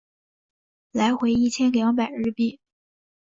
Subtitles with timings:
[0.93, 2.59] 来回一千两百日币